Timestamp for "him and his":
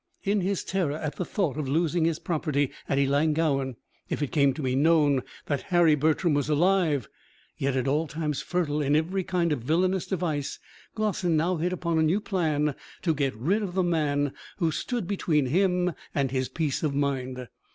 15.45-16.49